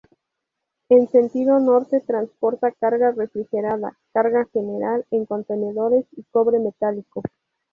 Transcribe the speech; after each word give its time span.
En 0.89 1.11
sentido 1.11 1.59
norte 1.59 1.99
transporta 2.01 2.71
carga 2.71 3.11
refrigerada, 3.11 3.99
carga 4.11 4.47
general 4.51 5.05
en 5.11 5.27
contenedores 5.27 6.07
y 6.13 6.23
cobre 6.31 6.57
metálico. 6.57 7.21